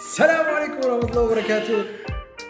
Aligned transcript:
Salam 0.00 0.46
alaikum 0.46 0.82
warahmatullahi 0.82 1.28
wabarakatuh. 1.28 1.84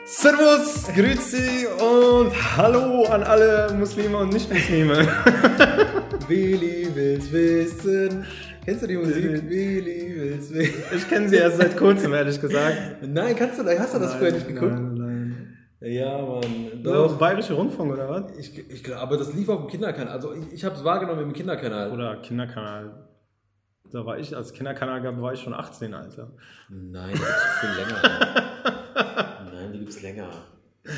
Servus, 0.07 0.87
Grüezi 0.95 1.67
und 1.67 2.31
Hallo 2.57 3.05
an 3.11 3.25
alle 3.25 3.75
Muslime 3.75 4.19
und 4.19 4.33
Nicht-Muslime. 4.33 4.99
Willi 6.29 6.89
will's 6.95 7.33
wissen. 7.33 8.25
Kennst 8.65 8.83
du 8.83 8.87
die 8.87 8.97
Musik? 8.97 9.25
Willi 9.49 10.15
will's 10.17 10.55
wissen. 10.55 10.83
Ich 10.95 11.09
kenne 11.09 11.29
sie 11.29 11.37
erst 11.37 11.57
seit 11.57 11.77
kurzem, 11.77 12.15
ehrlich 12.15 12.41
gesagt. 12.41 13.03
Nein, 13.03 13.35
kannst 13.35 13.59
du, 13.59 13.65
hast 13.67 13.95
du 13.95 13.99
das 13.99 14.15
früher 14.15 14.31
nicht 14.31 14.47
geguckt? 14.47 14.73
Nein, 14.73 14.95
nein. 14.95 15.57
Ja, 15.81 16.19
Mann. 16.19 16.83
Doch. 16.85 17.19
Bayerische 17.19 17.55
Rundfunk 17.55 17.93
oder 17.95 18.09
was? 18.09 18.39
Ich, 18.39 18.57
ich, 18.71 18.95
aber 18.95 19.17
das 19.17 19.35
lief 19.35 19.49
auf 19.49 19.63
dem 19.63 19.67
Kinderkanal. 19.69 20.13
Also 20.13 20.35
ich, 20.35 20.53
ich 20.53 20.65
habe 20.65 20.77
es 20.77 20.85
wahrgenommen 20.85 21.23
im 21.23 21.33
Kinderkanal. 21.33 21.91
Oder 21.91 22.17
Kinderkanal. 22.23 23.10
Da 23.93 24.07
war 24.07 24.19
ich, 24.19 24.37
als 24.37 24.53
Kinderkanal 24.53 25.03
gab, 25.03 25.21
war 25.21 25.33
ich 25.33 25.41
schon 25.41 25.55
18, 25.55 25.95
Alter. 25.95 26.31
Nein, 26.69 27.13
die 27.13 27.19
gibt's 27.19 27.59
viel 27.61 27.71
länger. 27.83 28.03
Nein, 29.53 29.73
die 29.73 29.79
gibt's 29.81 30.03
länger. 30.03 30.31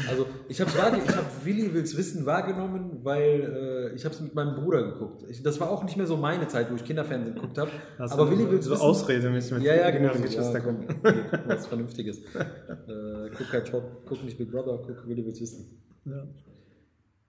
Also 0.08 0.26
ich 0.48 0.60
habe 0.60 0.70
ich 0.70 1.16
hab 1.16 1.44
Willi 1.44 1.74
will's 1.74 1.96
wissen 1.96 2.24
wahrgenommen, 2.24 3.00
weil 3.02 3.90
äh, 3.92 3.94
ich 3.96 4.04
habe 4.04 4.14
es 4.14 4.20
mit 4.20 4.32
meinem 4.32 4.54
Bruder 4.54 4.82
geguckt. 4.92 5.24
Ich, 5.28 5.42
das 5.42 5.58
war 5.58 5.70
auch 5.70 5.82
nicht 5.82 5.96
mehr 5.96 6.06
so 6.06 6.16
meine 6.16 6.46
Zeit, 6.46 6.70
wo 6.70 6.76
ich 6.76 6.84
Kinderfernsehen 6.84 7.34
geguckt 7.34 7.58
habe. 7.58 7.70
Aber 7.98 8.30
Willi 8.30 8.48
will's 8.48 8.66
so 8.66 8.72
wissen. 8.72 8.82
Ausrede 8.82 9.30
müssen 9.30 9.54
mit 9.58 9.64
Ja, 9.64 9.74
ja, 9.74 9.90
genau. 9.90 10.12
jüngeren 10.14 10.52
Ja, 10.52 10.60
komm, 10.60 10.86
gucken 10.86 11.24
was 11.46 11.66
Vernünftiges. 11.66 12.18
äh, 12.18 13.30
guck 13.36 13.52
halt 13.52 13.68
Top, 13.68 14.06
guck 14.06 14.22
nicht 14.22 14.38
Big 14.38 14.52
Brother, 14.52 14.78
guck 14.86 15.06
Willi 15.08 15.24
will's 15.26 15.40
wissen. 15.40 15.82
Ja. 16.04 16.26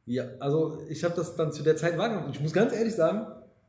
Ja, 0.06 0.24
also 0.40 0.80
ich 0.90 1.04
habe 1.04 1.16
das 1.16 1.36
dann 1.36 1.52
zu 1.52 1.64
der 1.64 1.76
Zeit 1.76 1.98
wahrgenommen. 1.98 2.30
Ich 2.32 2.40
muss 2.40 2.54
ganz 2.54 2.74
ehrlich 2.74 2.94
sagen, 2.94 3.26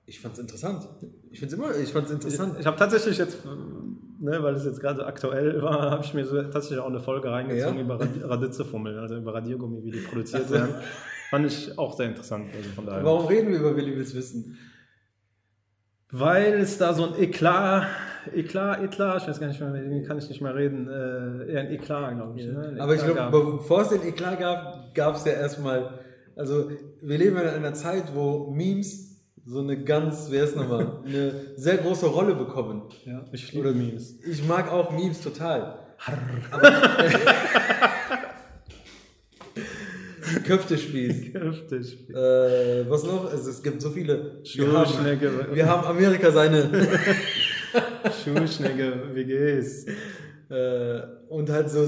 ich 0.07 0.21
fand 0.21 0.35
es 0.35 0.41
interessant. 0.41 0.87
Ich 1.31 1.39
finde 1.41 1.55
es 1.55 1.61
immer, 1.61 1.77
ich 1.77 1.93
fand 1.93 2.07
es 2.07 2.13
interessant. 2.13 2.57
Ich 2.61 2.67
habe 2.67 2.77
tatsächlich 2.77 3.17
jetzt, 3.19 3.39
ne, 3.45 4.43
weil 4.43 4.55
es 4.55 4.65
jetzt 4.65 4.81
gerade 4.81 5.07
aktuell 5.07 5.63
war, 5.63 5.91
habe 5.91 6.05
ich 6.05 6.13
mir 6.15 6.25
so 6.27 6.41
tatsächlich 6.43 6.79
auch 6.79 6.89
eine 6.89 7.01
Folge 7.01 7.31
reingezogen 7.31 7.77
Ja? 7.79 7.83
über 7.85 7.99
Radi- 8.01 8.23
Radizzefummel, 8.25 8.99
also 8.99 9.17
über 9.17 9.35
Radiergummi, 9.35 9.83
wie 9.83 9.91
die 9.93 9.99
produziert 10.01 10.51
werden. 10.51 10.75
Fand 11.31 11.47
ich 11.47 11.79
auch 11.79 11.97
sehr 11.97 12.07
interessant. 12.09 12.47
Also 12.55 12.69
von 12.71 12.87
daher. 12.87 13.03
Warum 13.05 13.27
reden 13.27 13.51
wir 13.51 13.59
über 13.61 13.75
Willi 13.77 13.97
will's 13.97 14.15
wissen? 14.15 14.59
Weil 16.11 16.55
es 16.61 16.79
da 16.79 16.95
so 16.95 17.07
ein 17.07 17.21
Eklat, 17.21 17.87
Eklat, 18.33 18.83
Eklat, 18.85 19.23
ich 19.23 19.29
weiß 19.29 19.41
gar 19.41 19.49
nicht 19.49 19.61
mehr, 19.61 20.03
kann 20.05 20.19
ich 20.19 20.29
nicht 20.29 20.41
mehr 20.41 20.55
reden, 20.55 20.87
äh, 20.89 21.51
eher 21.53 21.61
ein 21.63 21.71
Eklat, 21.73 22.15
glaube 22.15 22.39
ich. 22.39 22.47
Ne? 22.47 22.69
Ein 22.69 22.81
Aber 22.81 22.95
ich 22.95 23.03
glaube, 23.05 23.31
bevor 23.57 23.83
es 23.83 23.89
den 23.89 24.03
Eklat 24.03 24.39
gab, 24.39 24.95
gab 24.95 25.17
es 25.17 25.25
ja 25.25 25.33
erstmal, 25.33 25.99
also 26.37 26.71
wir 27.01 27.19
leben 27.19 27.37
in 27.37 27.47
einer 27.49 27.75
Zeit, 27.75 28.15
wo 28.15 28.51
Memes 28.51 29.14
so 29.47 29.61
eine 29.61 29.83
ganz, 29.85 30.29
wer 30.31 30.45
ist 30.45 30.57
nochmal, 30.57 31.03
eine 31.07 31.35
sehr 31.57 31.77
große 31.79 32.07
Rolle 32.07 32.35
bekommen. 32.35 32.83
ja, 33.05 33.25
ich 33.33 33.53
liebe 33.53 33.73
Memes. 33.73 34.19
Ich 34.25 34.47
mag 34.47 34.71
auch 34.71 34.91
Memes 34.91 35.21
total. 35.21 35.81
Köftespieß. 40.47 41.35
Heftig. 41.35 42.11
Äh, 42.11 42.89
was 42.91 43.05
noch? 43.05 43.31
Also, 43.31 43.51
es 43.51 43.63
gibt 43.63 43.81
so 43.81 43.91
viele. 43.91 44.43
Wir 44.55 44.73
haben, 44.73 44.87
Schuhschnecke, 44.87 45.49
wir 45.53 45.69
haben 45.69 45.87
Amerika 45.87 46.31
seine. 46.33 46.69
Schuhschnecke, 48.25 49.15
WGs. 49.15 49.87
äh, 50.51 51.03
und 51.29 51.51
halt 51.51 51.71
so. 51.71 51.87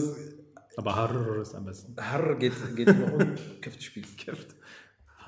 Aber 0.77 0.94
Harr 0.94 1.40
ist 1.40 1.54
am 1.54 1.64
besten. 1.64 1.96
Harr 1.98 2.36
geht, 2.36 2.52
geht 2.77 2.88
immer 2.88 3.12
um. 3.14 3.34
Köftespieß. 3.60 4.16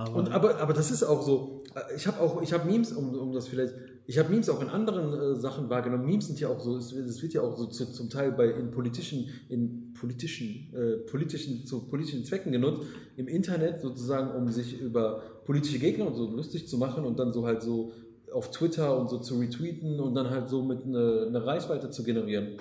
Gift. 0.07 0.17
Und 0.17 0.33
aber, 0.33 0.59
aber 0.61 0.73
das 0.73 0.91
ist 0.91 1.03
auch 1.03 1.23
so. 1.23 1.63
äh, 1.75 1.97
Ich 1.97 2.07
habe 2.07 2.21
auch, 2.21 2.41
ich 2.43 2.53
habe 2.53 2.67
Memes, 2.71 2.93
um, 2.93 3.15
um 3.15 3.33
das 3.33 3.49
vielleicht, 3.49 3.75
ich 4.07 4.19
habe 4.19 4.31
Memes 4.31 4.49
auch 4.49 4.63
in 4.63 4.69
anderen 4.69 5.13
äh, 5.13 5.37
Sachen 5.37 5.69
wahrgenommen. 5.69 6.07
Memes 6.07 6.27
sind 6.29 6.41
ja 6.41 6.49
auch 6.49 6.61
so, 6.61 6.77
es, 6.77 6.95
wird- 6.95 7.09
es 7.09 7.21
wird 7.23 7.33
ja 7.35 7.43
auch 7.43 7.57
so 7.57 7.67
zu, 7.67 7.87
zum 7.93 8.09
Teil 8.11 8.33
bei 8.33 8.47
in 8.51 8.71
politischen, 8.71 9.29
in 9.49 9.93
politischen, 9.95 10.73
äh, 10.75 10.99
politischen, 11.11 11.67
zu 11.67 11.81
politischen 11.89 12.25
Zwecken 12.25 12.53
genutzt, 12.53 12.87
im 13.17 13.29
Internet 13.29 13.81
sozusagen, 13.81 14.31
um 14.37 14.49
sich 14.51 14.81
über 14.81 15.23
politische 15.45 15.79
Gegner 15.79 16.07
und 16.07 16.15
so 16.15 16.27
lustig 16.31 16.69
zu 16.69 16.79
machen 16.79 17.05
und 17.05 17.19
dann 17.19 17.33
so 17.33 17.45
halt 17.47 17.63
so 17.63 17.93
auf 18.33 18.51
Twitter 18.51 18.99
und 18.99 19.09
so 19.11 19.19
zu 19.19 19.39
retweeten 19.39 19.99
und 20.01 20.15
dann 20.15 20.29
halt 20.31 20.49
so 20.49 20.63
mit 20.63 20.85
eine, 20.85 21.25
eine 21.29 21.45
Reichweite 21.47 21.91
zu 21.91 22.03
generieren. 22.05 22.59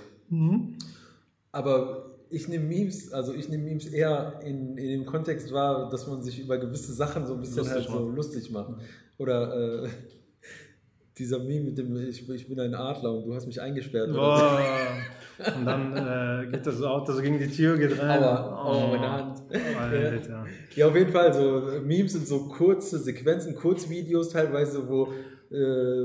Aber 1.51 2.16
ich 2.29 2.47
nehme 2.47 2.65
Memes, 2.65 3.11
also 3.11 3.33
ich 3.33 3.49
nehme 3.49 3.63
Memes 3.63 3.87
eher 3.87 4.39
in, 4.43 4.77
in 4.77 4.89
dem 4.89 5.05
Kontext 5.05 5.51
wahr, 5.51 5.89
dass 5.89 6.07
man 6.07 6.21
sich 6.21 6.39
über 6.39 6.57
gewisse 6.57 6.93
Sachen 6.93 7.25
so 7.25 7.33
ein 7.33 7.39
bisschen 7.39 7.57
Lustig 7.57 7.75
halt 7.75 7.85
so 7.87 7.99
macht. 7.99 8.15
lustig 8.15 8.51
macht. 8.51 8.73
Oder 9.17 9.83
äh, 9.83 9.89
dieser 11.17 11.39
Meme 11.39 11.65
mit 11.65 11.77
dem 11.77 11.95
ich, 12.07 12.29
ich 12.29 12.47
bin 12.47 12.59
ein 12.59 12.73
Adler 12.75 13.13
und 13.13 13.25
du 13.25 13.33
hast 13.33 13.47
mich 13.47 13.61
eingesperrt. 13.61 14.11
Boah. 14.13 14.59
Und 15.55 15.65
dann 15.65 15.95
äh, 15.95 16.51
geht 16.51 16.65
das 16.65 16.81
Auto 16.81 17.13
so 17.13 17.21
gegen 17.21 17.37
die 17.37 17.47
Tür, 17.47 17.77
geht 17.77 17.99
rein. 18.01 18.23
Aua, 18.23 18.63
aua, 18.63 18.87
meine 18.87 19.11
Hand. 19.11 19.37
So. 20.25 20.31
Ja, 20.75 20.87
auf 20.87 20.95
jeden 20.95 21.11
Fall, 21.11 21.31
so 21.31 21.79
Memes 21.85 22.13
sind 22.13 22.27
so 22.27 22.47
kurze 22.47 22.97
Sequenzen, 22.97 23.53
Kurzvideos 23.53 24.29
teilweise, 24.29 24.89
wo, 24.89 25.13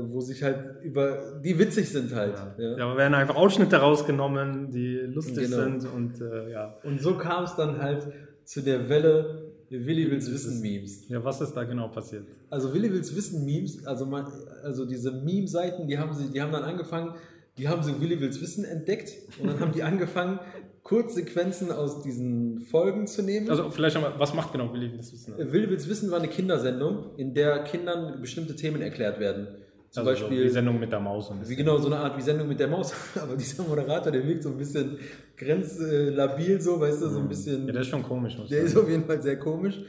wo 0.09 0.21
sich 0.21 0.41
halt 0.43 0.81
über, 0.83 1.39
die 1.43 1.57
witzig 1.59 1.89
sind 1.89 2.13
halt. 2.15 2.35
Ja. 2.57 2.77
Ja, 2.77 2.85
aber 2.85 2.97
werden 2.97 3.13
einfach 3.13 3.35
Ausschnitte 3.35 3.77
rausgenommen, 3.77 4.71
die 4.71 4.97
lustig 4.97 5.49
Genau. 5.49 5.63
sind 5.63 5.85
und 5.93 6.21
äh, 6.21 6.51
ja. 6.51 6.77
Und 6.83 7.01
so 7.01 7.17
kam 7.17 7.43
es 7.43 7.55
dann 7.55 7.81
halt 7.81 8.07
zu 8.45 8.61
der 8.61 8.89
Welle 8.89 9.51
Willi 9.69 10.09
will's 10.11 10.31
wissen 10.31 10.61
Memes. 10.61 11.09
Ja, 11.09 11.23
was 11.23 11.41
ist 11.41 11.53
da 11.53 11.63
genau 11.63 11.87
passiert? 11.87 12.25
Also 12.49 12.73
Willi 12.73 12.91
will's 12.93 13.15
wissen 13.15 13.43
Memes, 13.43 13.85
also 13.87 14.05
man, 14.05 14.27
also 14.63 14.85
diese 14.85 15.11
Meme-Seiten, 15.11 15.87
die 15.87 15.97
haben 15.97 16.13
sie, 16.13 16.29
die 16.31 16.41
haben 16.41 16.51
dann 16.51 16.63
angefangen, 16.63 17.15
die 17.57 17.67
haben 17.67 17.81
so 17.81 17.99
Willi 17.99 18.19
will's 18.21 18.39
wissen 18.39 18.65
entdeckt 18.65 19.13
und 19.39 19.47
dann 19.47 19.59
haben 19.59 19.71
die 19.71 19.81
angefangen, 19.91 20.39
Kurzsequenzen 20.83 21.71
aus 21.71 22.01
diesen 22.01 22.59
Folgen 22.61 23.07
zu 23.07 23.21
nehmen. 23.23 23.49
Also 23.49 23.69
vielleicht 23.69 23.95
einmal, 23.95 24.13
was 24.17 24.33
macht 24.33 24.51
genau 24.51 24.71
Willi 24.73 24.91
das 24.97 25.13
wissen? 25.13 25.39
Äh, 25.39 25.51
Willi 25.51 25.69
will's 25.69 25.87
wissen 25.87 26.11
war 26.11 26.19
eine 26.19 26.27
Kindersendung, 26.27 27.15
in 27.17 27.33
der 27.33 27.63
Kindern 27.63 28.19
bestimmte 28.21 28.55
Themen 28.55 28.81
erklärt 28.81 29.19
werden. 29.19 29.47
Zum 29.89 30.05
Also 30.07 30.23
so 30.23 30.25
Beispiel 30.27 30.43
die 30.43 30.49
Sendung 30.49 30.79
mit 30.79 30.91
der 30.91 30.99
Maus. 30.99 31.29
und 31.29 31.47
wie 31.47 31.55
genau 31.55 31.77
so 31.77 31.85
eine 31.87 31.97
Art 31.97 32.17
wie 32.17 32.21
Sendung 32.21 32.47
mit 32.47 32.59
der 32.59 32.67
Maus. 32.67 32.93
Aber 33.21 33.35
dieser 33.35 33.63
Moderator, 33.63 34.11
der 34.11 34.27
wirkt 34.27 34.43
so 34.43 34.49
ein 34.49 34.57
bisschen 34.57 34.97
grenzlabil, 35.37 36.59
so, 36.59 36.79
weißt 36.79 37.01
du, 37.03 37.09
so 37.09 37.19
ein 37.19 37.27
bisschen. 37.29 37.65
Ja, 37.67 37.71
der 37.73 37.81
ist 37.81 37.87
schon 37.87 38.03
komisch. 38.03 38.37
Muss 38.37 38.49
Der 38.49 38.63
ist 38.63 38.73
sagen. 38.73 38.85
auf 38.85 38.91
jeden 38.91 39.05
Fall 39.05 39.21
sehr 39.21 39.37
komisch. 39.39 39.79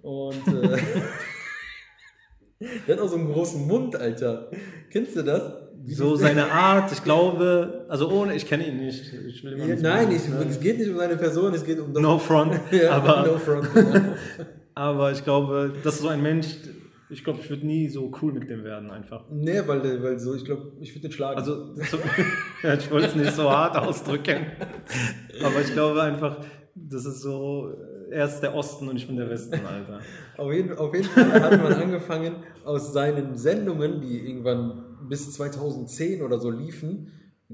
Und 0.00 0.34
äh, 0.48 0.78
der 2.88 2.96
hat 2.96 3.02
auch 3.02 3.08
so 3.08 3.16
einen 3.16 3.32
großen 3.32 3.66
Mund, 3.66 3.94
Alter. 3.94 4.50
Kennst 4.90 5.14
du 5.16 5.22
das? 5.22 5.52
So 5.86 6.16
seine 6.16 6.50
Art, 6.50 6.92
ich 6.92 7.02
glaube, 7.02 7.86
also 7.88 8.10
ohne, 8.10 8.34
ich 8.34 8.46
kenne 8.46 8.66
ihn 8.66 8.78
nicht. 8.78 9.12
Ich 9.26 9.42
will 9.44 9.58
Ja, 9.58 9.66
nicht 9.66 9.82
nein, 9.82 10.10
ich, 10.12 10.28
ne? 10.28 10.46
es 10.48 10.60
geht 10.60 10.78
nicht 10.78 10.90
um 10.90 10.96
seine 10.96 11.16
Person, 11.16 11.52
es 11.54 11.64
geht 11.64 11.80
um. 11.80 11.92
No 11.92 12.18
front, 12.18 12.60
ja, 12.70 12.92
aber, 12.92 13.26
no 13.26 13.38
front. 13.38 13.68
aber 14.74 15.12
ich 15.12 15.24
glaube, 15.24 15.72
das 15.82 15.94
ist 15.94 16.02
so 16.02 16.08
ein 16.08 16.22
Mensch, 16.22 16.46
ich 17.10 17.24
glaube, 17.24 17.40
ich 17.42 17.50
würde 17.50 17.66
nie 17.66 17.88
so 17.88 18.10
cool 18.22 18.32
mit 18.32 18.48
dem 18.48 18.64
werden 18.64 18.90
einfach. 18.90 19.24
nee, 19.30 19.60
weil, 19.66 20.02
weil 20.02 20.18
so, 20.18 20.34
ich 20.34 20.44
glaube, 20.44 20.72
ich 20.80 20.94
würde 20.94 21.08
den 21.08 21.12
schlagen. 21.12 21.38
Also, 21.38 21.74
so, 21.74 21.98
ja, 22.62 22.74
ich 22.74 22.90
wollte 22.90 23.08
es 23.08 23.14
nicht 23.16 23.32
so 23.32 23.50
hart 23.50 23.76
ausdrücken, 23.76 24.46
aber 25.44 25.60
ich 25.60 25.72
glaube 25.72 26.02
einfach, 26.02 26.38
das 26.74 27.04
ist 27.04 27.20
so, 27.20 27.74
er 28.10 28.26
ist 28.26 28.40
der 28.40 28.54
Osten 28.54 28.88
und 28.88 28.96
ich 28.96 29.06
bin 29.06 29.16
der 29.16 29.28
Westen, 29.28 29.54
Alter. 29.54 30.00
Auf 30.36 30.52
jeden, 30.52 30.76
auf 30.76 30.94
jeden 30.94 31.08
Fall 31.08 31.42
hat 31.42 31.62
man 31.62 31.72
angefangen, 31.74 32.36
aus 32.64 32.92
seinen 32.92 33.36
Sendungen, 33.36 34.00
die 34.00 34.28
irgendwann 34.28 34.84
bis 35.12 35.30
2010 35.34 36.22
oder 36.22 36.38
so 36.40 36.48
liefen, 36.50 37.08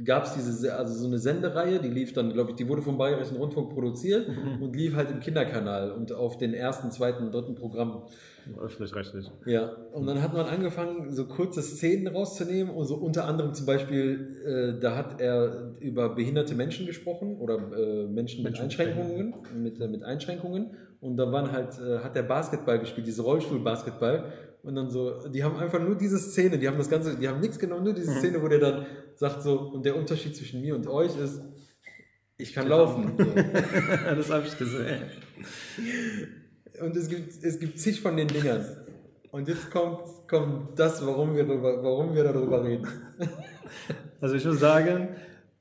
gab 0.04 0.22
es 0.26 0.34
diese, 0.34 0.52
Se- 0.52 0.74
also 0.76 0.94
so 0.94 1.06
eine 1.08 1.18
Sendereihe, 1.18 1.80
die 1.80 1.88
lief 1.88 2.12
dann, 2.12 2.32
glaube 2.32 2.50
ich, 2.50 2.56
die 2.56 2.68
wurde 2.68 2.82
vom 2.82 2.96
Bayerischen 2.98 3.36
Rundfunk 3.36 3.70
produziert 3.74 4.28
und 4.60 4.76
lief 4.76 4.94
halt 4.94 5.10
im 5.10 5.18
Kinderkanal 5.18 5.90
und 5.90 6.12
auf 6.12 6.38
den 6.38 6.54
ersten, 6.54 6.92
zweiten, 6.92 7.32
dritten 7.32 7.56
Programm. 7.56 8.02
Öffentlich-rechtlich. 8.60 9.28
Ja, 9.44 9.72
und 9.92 10.06
dann 10.06 10.22
hat 10.22 10.32
man 10.34 10.46
angefangen, 10.46 11.10
so 11.10 11.26
kurze 11.26 11.62
Szenen 11.62 12.06
rauszunehmen 12.06 12.72
und 12.72 12.86
so 12.86 12.94
unter 12.94 13.24
anderem 13.26 13.54
zum 13.54 13.66
Beispiel, 13.66 14.36
äh, 14.46 14.80
da 14.80 14.94
hat 14.94 15.20
er 15.20 15.72
über 15.80 16.14
behinderte 16.14 16.54
Menschen 16.54 16.86
gesprochen 16.86 17.36
oder 17.38 17.56
äh, 17.56 18.06
Menschen 18.06 18.44
mit 18.44 18.52
Menschen 18.52 18.62
mit 18.62 18.62
Einschränkungen, 18.62 19.34
mit, 19.64 19.80
äh, 19.80 19.88
mit 19.88 20.02
Einschränkungen 20.04 20.70
und 21.00 21.16
da 21.16 21.30
waren 21.32 21.50
halt, 21.50 21.72
äh, 21.80 21.98
hat 22.04 22.14
der 22.14 22.22
Basketball 22.22 22.78
gespielt, 22.78 23.06
diese 23.08 23.22
Rollstuhl-Basketball 23.22 24.26
und 24.62 24.74
dann 24.74 24.90
so, 24.90 25.28
die 25.28 25.42
haben 25.44 25.56
einfach 25.56 25.80
nur 25.80 25.94
diese 25.96 26.18
Szene, 26.18 26.58
die 26.58 26.66
haben 26.68 26.78
das 26.78 26.90
Ganze, 26.90 27.16
die 27.16 27.28
haben 27.28 27.40
nichts 27.40 27.58
genommen, 27.58 27.84
nur 27.84 27.94
diese 27.94 28.10
Mhm. 28.10 28.18
Szene, 28.18 28.42
wo 28.42 28.48
der 28.48 28.58
dann 28.58 28.86
sagt 29.16 29.42
so, 29.42 29.58
und 29.60 29.84
der 29.84 29.96
Unterschied 29.96 30.36
zwischen 30.36 30.60
mir 30.60 30.74
und 30.74 30.86
euch 30.86 31.16
ist, 31.18 31.40
ich 32.36 32.52
kann 32.52 32.68
laufen. 32.68 33.12
Das 34.16 34.30
habe 34.30 34.46
ich 34.46 34.56
gesehen. 34.56 35.02
Und 36.80 36.96
es 36.96 37.08
gibt, 37.08 37.42
es 37.42 37.58
gibt 37.58 37.78
zig 37.80 38.00
von 38.00 38.16
den 38.16 38.28
Dingern. 38.28 38.64
Und 39.30 39.48
jetzt 39.48 39.70
kommt, 39.70 40.00
kommt 40.28 40.78
das, 40.78 41.04
warum 41.04 41.34
wir, 41.36 41.44
darüber, 41.44 41.82
warum 41.82 42.14
wir 42.14 42.24
darüber 42.24 42.64
reden. 42.64 42.86
Also 44.20 44.34
ich 44.36 44.44
muss 44.44 44.58
sagen, 44.60 45.08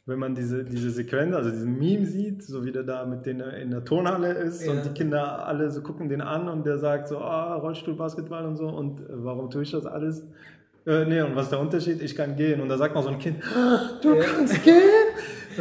wenn 0.07 0.19
man 0.19 0.33
diese, 0.36 0.63
diese 0.63 0.89
Sequenz, 0.89 1.36
also 1.36 1.50
diesen 1.51 1.77
Meme 1.77 2.06
sieht, 2.06 2.42
so 2.42 2.65
wie 2.65 2.71
der 2.71 2.83
da 2.83 3.06
mit 3.06 3.25
denen 3.25 3.50
in 3.51 3.71
der 3.71 3.83
Turnhalle 3.83 4.31
ist 4.33 4.65
Ja. 4.65 4.71
und 4.71 4.86
die 4.86 4.89
Kinder 4.89 5.45
alle 5.45 5.69
so 5.69 5.81
gucken 5.81 6.07
den 6.09 6.21
an 6.21 6.48
und 6.50 6.65
der 6.65 6.77
sagt 6.77 7.09
so, 7.09 7.19
ah, 7.19 7.56
Rollstuhl, 7.56 7.94
Basketball 7.95 8.45
und 8.45 8.56
so 8.56 8.68
und 8.69 9.01
äh, 9.01 9.04
warum 9.09 9.50
tue 9.50 9.63
ich 9.63 9.71
das 9.71 9.86
alles? 9.86 10.24
Äh, 10.86 11.04
nee, 11.06 11.19
und 11.21 11.36
was 11.36 11.44
ist 11.45 11.51
der 11.51 11.59
Unterschied? 11.59 12.01
Ich 12.01 12.15
kann 12.15 12.38
gehen. 12.38 12.62
Und 12.62 12.69
da 12.69 12.77
sagt 12.77 12.95
noch 12.95 13.04
so 13.04 13.09
ein 13.09 13.19
Kind, 13.19 13.38
ah, 13.54 14.00
du 14.01 14.15
Ja. 14.15 14.24
kannst 14.24 14.63
gehen? 14.63 14.81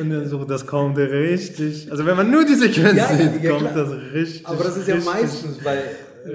Und 0.01 0.11
dann 0.11 0.27
so, 0.29 0.45
das 0.45 0.65
kommt 0.65 0.97
richtig. 0.99 1.91
Also 1.91 2.07
wenn 2.07 2.17
man 2.17 2.31
nur 2.31 2.45
die 2.45 2.55
Sequenz 2.55 2.97
Ja, 2.97 3.07
sieht, 3.09 3.33
kommt 3.51 3.73
klar. 3.73 3.75
das 3.75 3.91
richtig. 4.15 4.47
Aber 4.47 4.63
das 4.63 4.77
ist 4.77 4.87
ja 4.87 4.95
meistens 4.97 5.59
bei, 5.65 5.79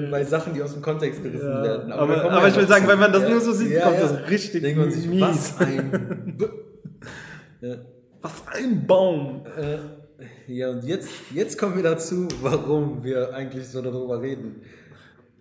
bei 0.09 0.23
Sachen, 0.25 0.53
die 0.53 0.61
aus 0.61 0.73
dem 0.73 0.81
Kontext 0.81 1.23
gerissen 1.23 1.47
Ja, 1.47 1.63
werden. 1.63 1.91
aber- 1.93 2.21
aber 2.29 2.41
wir 2.41 2.47
ich 2.49 2.57
will 2.57 2.67
sagen, 2.67 2.85
wenn 2.89 2.99
man 2.99 3.13
das 3.13 3.23
Ja, 3.23 3.29
nur 3.29 3.39
so 3.39 3.53
sieht, 3.53 3.71
ja, 3.71 3.83
kommt 3.87 4.01
das 4.01 4.29
richtig 4.29 4.61
Denkt 4.63 4.79
man 4.79 4.91
sich, 4.91 5.07
mies. 5.07 5.21
was 5.21 5.59
ein... 5.61 6.35
Ja. 7.61 7.75
Was 8.21 8.43
ein 8.53 8.85
Baum. 8.85 9.45
Äh, 9.57 9.77
ja, 10.47 10.69
und 10.71 10.83
jetzt, 10.83 11.09
jetzt 11.33 11.57
kommen 11.57 11.75
wir 11.75 11.83
dazu, 11.83 12.27
warum 12.41 13.03
wir 13.03 13.33
eigentlich 13.33 13.67
so 13.67 13.81
darüber 13.81 14.21
reden. 14.21 14.61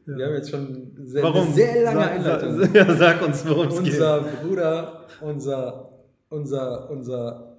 Wir 0.06 0.26
haben 0.26 0.34
jetzt 0.34 0.50
schon 0.50 0.92
sehr, 1.04 1.22
Warum? 1.22 1.44
eine 1.46 1.52
sehr 1.54 1.82
lange 1.84 2.00
Sag- 2.00 2.10
Einleitung. 2.12 2.58
Sag, 2.58 2.74
ja, 2.88 2.94
sag 2.96 3.22
uns, 3.22 3.46
worum 3.48 3.68
es 3.68 3.82
geht. 3.82 3.92
unser 3.92 4.20
Bruder, 4.22 5.06
unser, 5.20 5.92
unser, 6.30 6.90
unser, 6.90 7.58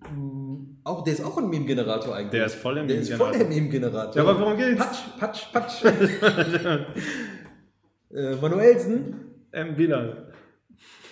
mh, 0.00 0.58
auch, 0.84 1.04
der 1.04 1.14
ist 1.14 1.24
auch 1.24 1.38
ein 1.38 1.48
Meme-Generator 1.48 2.14
eigentlich. 2.14 2.30
Der 2.32 2.46
ist 2.46 2.56
voll 2.56 2.74
der 2.74 2.84
Der 2.84 3.00
ist 3.00 3.12
voll 3.14 3.32
der 3.32 3.46
Meme-Generator. 3.46 4.22
Meme-Generator. 4.22 4.22
Ja, 4.22 4.28
aber 4.28 4.40
worum 4.40 4.56
geht's? 4.56 4.84
Patsch, 5.18 5.52
patsch, 5.52 5.52
patsch. 5.52 5.84
äh, 8.12 8.36
Manuelsen, 8.36 9.14
M. 9.52 9.76
Bilal. 9.76 10.29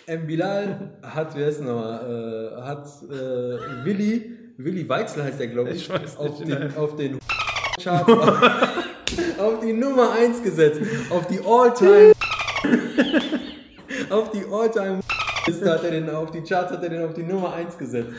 M. 0.08 0.26
Bilal 0.26 0.90
hat, 1.02 1.36
wer 1.36 1.48
ist 1.48 1.60
nochmal, 1.60 2.56
äh, 2.56 2.62
hat 2.62 2.86
äh, 3.10 3.84
Willi, 3.84 4.38
Willi 4.56 4.88
Weichsel 4.88 5.22
heißt 5.22 5.38
der, 5.38 5.48
glaube 5.48 5.70
ich, 5.70 5.82
Ich 5.82 5.90
weiß 5.90 6.16
auf, 6.16 6.40
nicht, 6.40 6.50
den, 6.50 6.58
nein. 6.58 6.76
auf 6.76 6.96
den 6.96 7.18
Charts 7.82 8.12
auf 9.38 9.60
die 9.60 9.72
Nummer 9.72 10.12
1 10.12 10.42
gesetzt. 10.42 10.80
Auf 11.10 11.26
die 11.26 11.40
All-Time 11.44 12.12
auf 14.10 14.30
die 14.30 14.44
All-Time 14.50 15.00
hat 15.46 15.84
er 15.84 15.90
den, 15.90 16.10
auf 16.10 16.30
die 16.30 16.42
Charts 16.42 16.72
hat 16.72 16.82
er 16.82 16.88
den 16.88 17.04
auf 17.04 17.14
die 17.14 17.22
Nummer 17.22 17.52
1 17.54 17.76
gesetzt. 17.76 18.10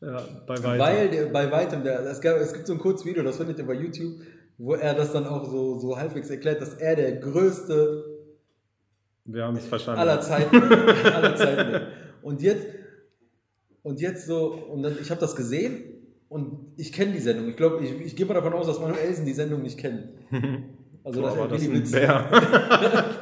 Ja, 0.00 0.22
bei 0.46 0.62
weitem. 0.62 0.78
Weil 0.78 1.08
der, 1.08 1.26
bei 1.26 1.50
weitem, 1.50 1.82
der, 1.84 2.00
es, 2.00 2.20
gab, 2.20 2.36
es 2.36 2.52
gibt 2.52 2.66
so 2.66 2.74
ein 2.74 2.78
kurzes 2.78 3.06
Video, 3.06 3.22
das 3.22 3.36
findet 3.36 3.58
ihr 3.58 3.66
bei 3.66 3.74
YouTube, 3.74 4.14
wo 4.58 4.74
er 4.74 4.94
das 4.94 5.12
dann 5.12 5.26
auch 5.26 5.44
so, 5.44 5.78
so 5.78 5.96
halbwegs 5.96 6.30
erklärt, 6.30 6.60
dass 6.60 6.74
er 6.74 6.96
der 6.96 7.12
größte 7.16 8.13
Wir 9.26 9.44
haben 9.44 9.56
es 9.56 9.66
verstanden. 9.66 10.00
aller 10.00 10.20
Zeiten, 10.20 10.56
aller 10.62 11.34
Zeiten. 11.36 11.86
Und 12.22 12.42
jetzt, 12.42 12.66
und 13.82 14.00
jetzt 14.00 14.26
so, 14.26 14.52
und 14.52 14.82
dann, 14.82 14.96
ich 15.00 15.10
habe 15.10 15.20
das 15.20 15.34
gesehen 15.34 15.82
und 16.28 16.72
ich 16.76 16.92
kenne 16.92 17.12
die 17.12 17.20
Sendung. 17.20 17.48
Ich 17.48 17.56
glaube, 17.56 17.82
ich, 17.84 17.92
ich 18.04 18.16
gehe 18.16 18.26
mal 18.26 18.34
davon 18.34 18.52
aus, 18.52 18.66
dass 18.66 18.80
Manuelsen 18.80 19.24
die 19.24 19.32
Sendung 19.32 19.62
nicht 19.62 19.78
kennt. 19.78 20.08
Also, 21.04 21.20
Boah, 21.20 21.36
er 21.38 21.48
das 21.48 21.62
ist 21.62 21.70
ein. 21.70 21.90
Bär. 21.90 22.30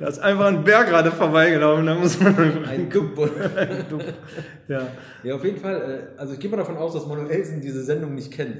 da 0.00 0.06
ist 0.08 0.18
einfach 0.18 0.46
ein 0.46 0.64
Bär 0.64 0.84
gerade 0.84 1.10
vorbeigelaufen, 1.10 1.86
da 1.86 1.94
muss 1.94 2.20
man 2.20 2.64
Ein 2.66 2.88
Dupp. 2.90 3.16
Ja. 4.68 4.88
Ja, 5.22 5.34
auf 5.34 5.44
jeden 5.44 5.58
Fall. 5.58 6.10
äh, 6.16 6.18
Also 6.20 6.34
ich 6.34 6.40
gehe 6.40 6.50
mal 6.50 6.56
davon 6.56 6.76
aus, 6.76 6.94
dass 6.94 7.06
Manuelsen 7.06 7.60
diese 7.60 7.82
Sendung 7.82 8.14
nicht 8.14 8.32
kennt. 8.32 8.58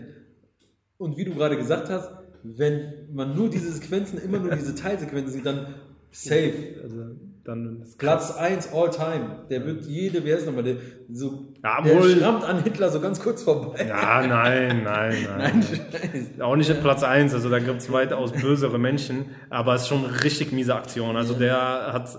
Und 0.98 1.16
wie 1.16 1.24
du 1.24 1.34
gerade 1.34 1.56
gesagt 1.56 1.88
hast, 1.90 2.10
wenn 2.42 3.08
man 3.12 3.34
nur 3.34 3.50
diese 3.50 3.70
Sequenzen, 3.72 4.18
immer 4.18 4.38
nur 4.38 4.54
diese 4.54 4.74
Teilsequenzen 4.74 5.32
sieht, 5.32 5.46
dann 5.46 5.74
safe. 6.16 6.80
Also 6.82 7.04
dann 7.44 7.84
Platz 7.98 8.36
1 8.36 8.72
all 8.72 8.90
time. 8.90 9.44
Der 9.50 9.64
wird 9.64 9.84
jede, 9.84 10.24
wer 10.24 10.38
ist 10.38 10.46
nochmal, 10.46 10.64
der 10.64 10.76
so 11.12 11.52
Ja, 11.62 11.80
der 11.80 12.02
schrammt 12.02 12.42
an 12.44 12.62
Hitler 12.64 12.90
so 12.90 13.00
ganz 13.00 13.20
kurz 13.20 13.42
vorbei. 13.42 13.86
Ja, 13.86 14.26
nein, 14.26 14.82
nein, 14.82 15.16
nein. 15.38 15.64
Nein. 15.68 16.40
Auch 16.40 16.56
nicht 16.56 16.70
in 16.70 16.78
Platz 16.78 17.04
1, 17.04 17.34
also 17.34 17.48
da 17.48 17.60
gibt 17.60 17.80
es 17.80 17.92
weitaus 17.92 18.32
bösere 18.32 18.78
Menschen, 18.78 19.26
aber 19.48 19.74
es 19.74 19.82
ist 19.82 19.88
schon 19.88 20.04
eine 20.04 20.24
richtig 20.24 20.52
miese 20.52 20.74
Aktion. 20.74 21.16
Also 21.16 21.34
der 21.34 21.92
hat, 21.92 22.18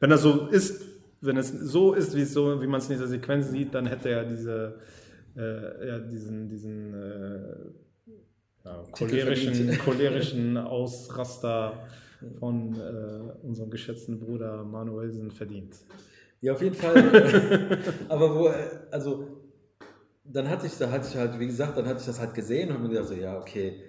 wenn 0.00 0.10
er 0.10 0.18
so 0.18 0.46
ist, 0.46 0.82
wenn 1.20 1.36
es 1.36 1.50
so 1.50 1.92
ist, 1.92 2.16
wie, 2.16 2.24
so, 2.24 2.62
wie 2.62 2.66
man 2.66 2.80
es 2.80 2.88
in 2.88 2.94
dieser 2.94 3.08
Sequenz 3.08 3.50
sieht, 3.50 3.74
dann 3.74 3.86
hätte 3.86 4.08
er 4.08 4.24
diese, 4.24 4.78
äh, 5.36 5.88
ja, 5.88 5.98
diesen, 5.98 6.48
diesen 6.48 6.94
äh, 6.94 7.38
ja, 8.64 8.82
cholerischen, 8.92 9.78
cholerischen 9.84 10.56
Ausraster 10.56 11.74
von 12.38 12.74
äh, 12.74 13.46
unserem 13.46 13.70
geschätzten 13.70 14.18
Bruder 14.18 14.64
Manuelsen 14.64 15.30
verdient. 15.30 15.76
Ja, 16.40 16.52
auf 16.52 16.62
jeden 16.62 16.74
Fall. 16.74 17.78
aber 18.08 18.34
wo, 18.34 18.48
äh, 18.48 18.52
also, 18.90 19.42
dann 20.24 20.48
hatte 20.48 20.66
ich, 20.66 20.76
da 20.76 20.90
hatte 20.90 21.08
ich 21.08 21.16
halt, 21.16 21.38
wie 21.38 21.46
gesagt, 21.46 21.76
dann 21.78 21.86
hatte 21.86 22.00
ich 22.00 22.06
das 22.06 22.20
halt 22.20 22.34
gesehen 22.34 22.70
und 22.70 22.82
mir 22.82 22.88
gedacht, 22.90 23.08
so, 23.08 23.14
ja, 23.14 23.38
okay, 23.38 23.80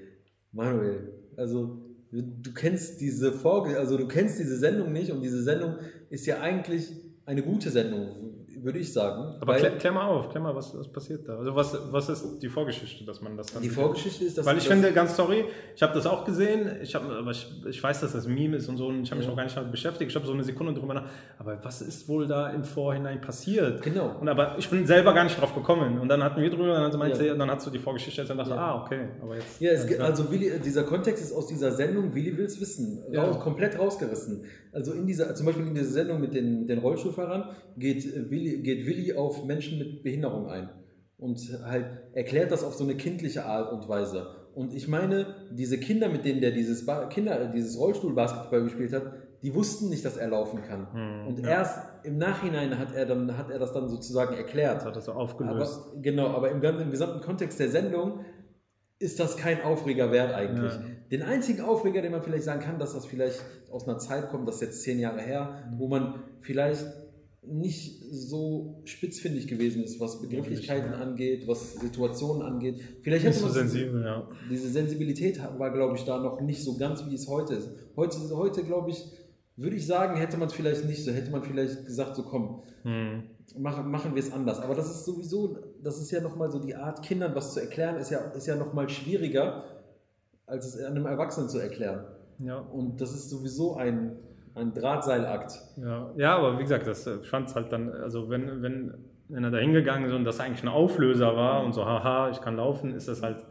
Manuel, 0.52 1.14
also, 1.36 1.78
du, 2.12 2.22
du 2.22 2.54
kennst 2.54 3.02
diese 3.02 3.32
Folge, 3.32 3.78
also 3.78 3.98
du 3.98 4.08
kennst 4.08 4.40
diese 4.40 4.58
Sendung 4.58 4.92
nicht 4.92 5.12
und 5.12 5.22
diese 5.22 5.42
Sendung 5.44 5.76
ist 6.10 6.26
ja 6.26 6.40
eigentlich 6.40 6.92
eine 7.26 7.44
gute 7.44 7.70
Sendung, 7.70 8.27
würde 8.64 8.80
ich 8.80 8.92
sagen. 8.94 9.36
Aber 9.40 9.54
weil 9.54 9.60
klär, 9.60 9.72
klär 9.78 9.92
mal 9.92 10.06
auf, 10.08 10.30
klär 10.30 10.42
mal, 10.42 10.56
was, 10.56 10.78
was 10.78 10.88
passiert 10.88 11.28
da? 11.28 11.38
Also 11.38 11.56
was, 11.56 11.78
was 11.92 12.10
ist 12.10 12.40
die 12.40 12.50
Vorgeschichte, 12.50 13.06
dass 13.06 13.22
man 13.22 13.38
das 13.38 13.48
dann... 13.48 13.62
die 13.62 13.70
Vorgeschichte 13.70 14.26
ist, 14.26 14.38
dass 14.38 14.46
Weil 14.46 14.58
ich 14.58 14.64
dass- 14.66 14.74
finde, 14.74 14.92
ganz 14.92 15.16
sorry, 15.16 15.46
ich 15.76 15.82
habe 15.84 15.94
das 15.94 16.06
auch 16.06 16.26
gesehen, 16.26 16.70
ich 16.82 16.94
hab, 16.96 17.04
aber 17.10 17.32
ich, 17.32 17.48
ich 17.68 17.82
weiß, 17.82 18.02
dass 18.02 18.14
das 18.14 18.28
Meme 18.28 18.58
ist 18.58 18.68
und 18.70 18.78
so 18.78 18.88
und 18.88 19.04
ich 19.04 19.12
habe 19.12 19.20
mich 19.20 19.26
Ja. 19.28 19.32
auch 19.34 19.38
gar 19.38 19.44
nicht 19.44 19.56
damit 19.56 19.72
beschäftigt. 19.72 20.10
Ich 20.12 20.16
habe 20.16 20.26
so 20.26 20.34
eine 20.34 20.44
Sekunde 20.44 20.74
drüber 20.74 20.94
nach, 20.94 21.06
aber 21.38 21.58
was 21.64 21.82
ist 21.82 22.08
wohl 22.08 22.28
da 22.28 22.50
im 22.50 22.64
Vorhinein 22.64 23.22
passiert? 23.22 23.82
Genau. 23.82 24.16
Und 24.20 24.30
aber 24.30 24.56
ich 24.58 24.70
bin 24.70 24.86
selber 24.86 25.14
gar 25.14 25.24
nicht 25.24 25.40
drauf 25.40 25.54
gekommen 25.54 26.00
und 26.00 26.10
dann 26.10 26.24
hatten 26.24 26.42
wir 26.42 26.50
drüber 26.50 26.84
und 26.86 26.92
dann 26.92 27.00
meinte 27.00 27.18
Ja. 27.18 27.24
sie, 27.24 27.30
und 27.32 27.40
dann 27.40 27.52
hast 27.52 27.66
du 27.66 27.72
die 27.72 27.80
Vorgeschichte 27.80 28.22
und 28.22 28.38
dachte, 28.38 28.50
Ja. 28.52 28.58
ah, 28.58 28.84
okay, 28.86 29.08
aber 29.22 29.36
jetzt. 29.36 29.62
Ja, 29.62 29.72
es, 29.72 30.00
also 30.00 30.32
Willi, 30.32 30.52
dieser 30.64 30.84
Kontext 30.84 31.24
ist 31.24 31.34
aus 31.34 31.48
dieser 31.48 31.72
Sendung, 31.72 32.14
Willi 32.16 32.38
will's 32.38 32.60
wissen, 32.60 33.04
Ja. 33.12 33.24
raus, 33.24 33.40
komplett 33.40 33.78
rausgerissen. 33.78 34.44
Also 34.74 34.92
in 34.94 35.08
dieser, 35.08 35.34
zum 35.34 35.46
Beispiel 35.48 35.66
in 35.66 35.74
dieser 35.74 35.90
Sendung 35.90 36.22
mit 36.22 36.34
den, 36.36 36.68
den 36.68 36.80
Rollstuhlfahrern 36.80 37.50
geht 37.78 38.06
äh, 38.06 38.30
Willi, 38.48 38.64
geht 38.64 38.86
Willi 38.86 39.14
auf 39.14 39.46
Menschen 39.46 39.78
mit 39.78 40.04
Behinderung 40.04 40.50
ein 40.50 40.70
und 41.18 41.40
halt 41.66 41.86
erklärt 42.14 42.52
das 42.52 42.64
auf 42.64 42.76
so 42.76 42.84
eine 42.84 42.96
kindliche 42.96 43.46
Art 43.46 43.72
und 43.72 43.88
Weise. 43.90 44.28
Und 44.54 44.74
ich 44.74 44.88
meine, 44.88 45.36
diese 45.52 45.80
Kinder, 45.80 46.10
mit 46.10 46.26
denen 46.26 46.42
der 46.42 46.52
dieses 46.52 46.86
ba 46.86 47.06
Kinder, 47.08 47.52
dieses 47.54 47.78
Rollstuhlbasketball 47.78 48.64
gespielt 48.64 48.94
hat, 48.94 49.14
die 49.44 49.54
wussten 49.54 49.90
nicht, 49.90 50.04
dass 50.04 50.18
er 50.18 50.30
laufen 50.30 50.64
kann. 50.64 50.92
Hm, 50.92 51.28
und 51.28 51.40
ja. 51.40 51.50
erst 51.50 51.80
im 52.04 52.18
Nachhinein 52.18 52.78
hat 52.80 52.92
er 52.94 53.06
dann 53.06 53.38
hat 53.38 53.52
er 53.52 53.60
das 53.60 53.72
dann 53.72 53.88
sozusagen 53.88 54.36
erklärt. 54.36 54.78
Das 54.78 54.86
hat 54.86 54.96
das 54.96 55.06
so 55.06 55.12
aufgelöst. 55.12 55.80
Aber, 55.92 56.02
genau, 56.02 56.28
aber 56.30 56.50
im, 56.50 56.64
im 56.64 56.90
gesamten 56.92 57.22
Kontext 57.22 57.60
der 57.60 57.70
Sendung 57.70 58.22
ist 59.00 59.20
das 59.20 59.38
kein 59.38 59.62
Aufreger 59.62 60.12
wert 60.12 60.34
eigentlich. 60.34 60.74
Ja. 60.74 60.82
Den 61.12 61.22
einzigen 61.22 61.62
Aufreger, 61.62 62.02
den 62.02 62.12
man 62.12 62.24
vielleicht 62.24 62.44
sagen 62.44 62.62
kann, 62.62 62.80
dass 62.80 62.94
das 62.94 63.06
vielleicht 63.06 63.44
aus 63.72 63.88
einer 63.88 64.00
Zeit 64.00 64.30
kommt, 64.30 64.48
das 64.48 64.56
ist 64.56 64.62
jetzt 64.62 64.82
zehn 64.82 65.00
Jahre 65.00 65.22
her, 65.22 65.64
wo 65.78 65.88
man 65.88 66.24
vielleicht 66.42 66.86
nicht 67.50 68.02
so 68.12 68.82
spitzfindig 68.86 69.48
gewesen 69.48 69.84
ist, 69.84 70.00
was 70.00 70.22
Begrifflichkeiten 70.22 70.92
Ja. 70.92 70.98
angeht, 71.00 71.48
was 71.48 71.74
Situationen 71.76 72.42
angeht. 72.42 72.80
Vielleicht 73.02 73.26
nicht 73.26 73.38
so 73.38 73.46
man 73.46 73.54
sensibel, 73.54 74.04
ja. 74.04 74.28
diese 74.52 74.70
Sensibilität 74.70 75.40
war, 75.58 75.72
glaube 75.72 75.96
ich, 75.98 76.04
da 76.06 76.20
noch 76.20 76.42
nicht 76.42 76.64
so 76.64 76.78
ganz, 76.78 77.06
wie 77.10 77.16
es 77.16 77.28
heute 77.28 77.56
ist. 77.56 77.70
Heute, 77.96 78.18
heute 78.36 78.64
glaube 78.64 78.92
ich, 78.92 79.04
würde 79.56 79.76
ich 79.76 79.86
sagen, 79.88 80.18
hätte 80.18 80.38
man 80.38 80.48
es 80.50 80.54
vielleicht 80.54 80.86
nicht 80.86 81.04
so, 81.04 81.12
hätte 81.12 81.32
man 81.32 81.44
vielleicht 81.44 81.86
gesagt, 81.86 82.16
so 82.16 82.24
komm, 82.24 82.62
Hm. 82.84 83.24
machen, 83.58 83.90
machen 83.90 84.14
wir 84.16 84.22
es 84.22 84.32
anders. 84.32 84.60
Aber 84.60 84.76
das 84.76 84.90
ist 84.90 85.06
sowieso, 85.06 85.58
das 85.84 86.00
ist 86.00 86.12
ja 86.12 86.22
nochmal 86.22 86.52
so 86.52 86.60
die 86.60 86.76
Art, 86.76 87.02
Kindern 87.04 87.34
was 87.36 87.54
zu 87.54 87.60
erklären, 87.62 87.98
ist 87.98 88.12
ja, 88.12 88.20
ist 88.32 88.46
ja 88.48 88.56
nochmal 88.56 88.88
schwieriger, 88.90 89.64
als 90.46 90.66
es 90.76 90.82
einem 90.84 91.06
Erwachsenen 91.06 91.50
zu 91.50 91.58
erklären. 91.60 92.06
ja. 92.40 92.58
Und 92.60 93.02
das 93.02 93.14
ist 93.14 93.30
sowieso 93.30 93.76
ein, 93.76 94.18
ein 94.58 94.74
Drahtseilakt. 94.74 95.54
Ja, 95.78 96.12
ja, 96.18 96.38
aber 96.38 96.58
wie 96.58 96.64
gesagt, 96.64 96.88
das 96.88 97.06
äh, 97.08 97.20
fand 97.24 97.50
es 97.50 97.56
halt 97.56 97.72
dann, 97.72 97.92
also 97.92 98.30
wenn, 98.30 98.62
wenn, 98.62 98.94
wenn 99.30 99.44
er 99.44 99.52
da 99.52 99.58
hingegangen 99.58 100.10
ist 100.10 100.16
und 100.16 100.24
das 100.24 100.40
eigentlich 100.40 100.64
ein 100.64 100.70
Auflöser 100.70 101.36
war 101.36 101.64
und 101.64 101.74
so, 101.74 101.86
haha, 101.86 102.30
ich 102.30 102.42
kann 102.42 102.58
laufen, 102.58 102.94
ist 102.94 103.08
das 103.08 103.22
halt, 103.22 103.46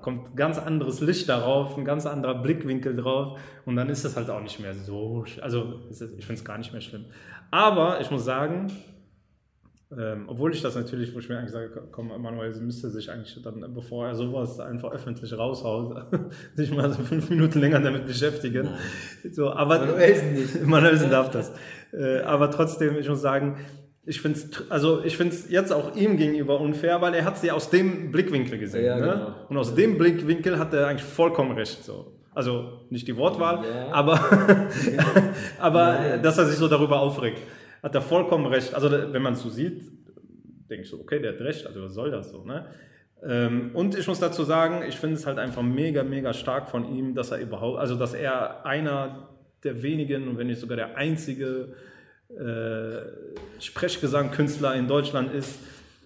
kommt 0.00 0.36
ganz 0.36 0.58
anderes 0.58 1.00
Licht 1.00 1.28
darauf, 1.28 1.76
ein 1.76 1.84
ganz 1.84 2.06
anderer 2.06 2.34
Blickwinkel 2.36 2.96
drauf 2.96 3.38
und 3.66 3.76
dann 3.76 3.88
ist 3.88 4.04
das 4.04 4.16
halt 4.16 4.30
auch 4.30 4.40
nicht 4.40 4.60
mehr 4.60 4.74
so, 4.74 5.24
also 5.40 5.80
ich 5.90 5.98
finde 5.98 6.34
es 6.34 6.44
gar 6.44 6.58
nicht 6.58 6.72
mehr 6.72 6.80
schlimm. 6.80 7.04
Aber 7.50 8.00
ich 8.00 8.10
muss 8.10 8.24
sagen, 8.24 8.68
ähm, 9.98 10.24
obwohl 10.26 10.52
ich 10.52 10.62
das 10.62 10.74
natürlich, 10.74 11.14
wo 11.14 11.18
ich 11.18 11.28
mir 11.28 11.38
eigentlich 11.38 11.52
sage, 11.52 11.70
komm, 11.90 12.08
Manuel 12.08 12.52
sie 12.52 12.62
müsste 12.62 12.88
sich 12.90 13.10
eigentlich 13.10 13.38
dann, 13.42 13.74
bevor 13.74 14.06
er 14.06 14.14
sowas 14.14 14.58
einfach 14.60 14.90
öffentlich 14.92 15.36
raushaut, 15.36 16.06
sich 16.54 16.72
mal 16.74 16.90
so 16.90 17.02
fünf 17.02 17.28
Minuten 17.28 17.60
länger 17.60 17.80
damit 17.80 18.06
beschäftigen. 18.06 18.68
So, 19.30 19.50
aber 19.50 19.80
Manuelsen 19.80 20.32
nicht. 20.34 20.62
Manuelsen 20.66 21.10
darf 21.10 21.30
das. 21.30 21.52
Äh, 21.92 22.20
aber 22.20 22.50
trotzdem, 22.50 22.98
ich 22.98 23.08
muss 23.08 23.20
sagen, 23.20 23.56
ich 24.04 24.20
finde 24.20 24.38
es 24.38 24.70
also 24.70 25.04
ich 25.04 25.16
find's 25.16 25.48
jetzt 25.48 25.72
auch 25.72 25.94
ihm 25.94 26.16
gegenüber 26.16 26.60
unfair, 26.60 27.00
weil 27.00 27.14
er 27.14 27.24
hat 27.24 27.38
sie 27.38 27.50
aus 27.50 27.70
dem 27.70 28.10
Blickwinkel 28.10 28.58
gesehen. 28.58 28.84
Ja, 28.84 28.96
ne? 28.96 29.02
genau. 29.02 29.34
Und 29.48 29.56
aus 29.58 29.74
dem 29.74 29.98
Blickwinkel 29.98 30.58
hat 30.58 30.74
er 30.74 30.88
eigentlich 30.88 31.04
vollkommen 31.04 31.52
recht. 31.52 31.84
So. 31.84 32.12
Also 32.34 32.80
nicht 32.90 33.06
die 33.06 33.16
Wortwahl, 33.16 33.62
Ja. 33.64 33.92
aber, 33.92 34.18
aber 35.60 35.92
Nein. 35.92 36.22
dass 36.22 36.38
er 36.38 36.46
sich 36.46 36.56
so 36.56 36.66
darüber 36.66 37.00
aufregt, 37.00 37.38
hat 37.82 37.94
er 37.94 38.02
vollkommen 38.02 38.46
recht. 38.46 38.74
Also 38.74 38.90
wenn 38.90 39.22
man 39.22 39.34
es 39.34 39.42
so 39.42 39.50
sieht, 39.50 39.82
denke 40.70 40.84
ich 40.84 40.90
so, 40.90 41.00
okay, 41.00 41.20
der 41.20 41.32
hat 41.32 41.40
recht, 41.40 41.66
also 41.66 41.82
was 41.82 41.94
soll 41.94 42.10
das 42.10 42.30
so, 42.30 42.44
ne? 42.44 42.66
Ähm, 43.24 43.70
und 43.74 43.96
ich 43.96 44.08
muss 44.08 44.18
dazu 44.18 44.42
sagen, 44.42 44.82
ich 44.88 44.96
finde 44.96 45.16
es 45.16 45.26
halt 45.26 45.38
einfach 45.38 45.62
mega, 45.62 46.02
mega 46.02 46.32
stark 46.32 46.68
von 46.68 46.92
ihm, 46.96 47.14
dass 47.14 47.30
er 47.30 47.38
überhaupt, 47.38 47.78
also 47.78 47.94
dass 47.94 48.14
er 48.14 48.66
einer 48.66 49.28
der 49.62 49.82
wenigen 49.82 50.28
und 50.28 50.38
wenn 50.38 50.48
nicht 50.48 50.60
sogar 50.60 50.76
der 50.76 50.96
einzige 50.96 51.74
äh, 52.30 53.60
Sprechgesangkünstler 53.60 54.74
in 54.74 54.88
Deutschland 54.88 55.32
ist, 55.32 55.60